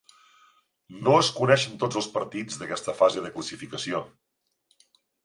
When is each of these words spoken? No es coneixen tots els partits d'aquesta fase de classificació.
No 1.07 1.11
es 1.23 1.27
coneixen 1.35 1.75
tots 1.83 1.99
els 2.01 2.07
partits 2.15 2.57
d'aquesta 2.63 2.97
fase 3.03 3.23
de 3.27 3.31
classificació. 3.37 4.01